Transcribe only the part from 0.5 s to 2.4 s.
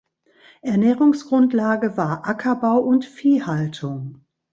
Ernährungsgrundlage war